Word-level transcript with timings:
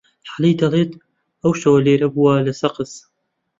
عەلی 0.33 0.53
دەڵێت 0.61 0.91
ئەو 1.43 1.51
شەوە 1.61 1.79
لێرە 1.85 2.07
بووە 2.13 2.33
لە 2.47 2.53
سەقز. 2.61 2.91